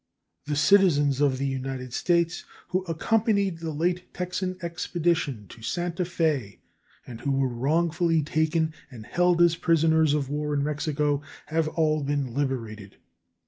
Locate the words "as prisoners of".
9.43-10.27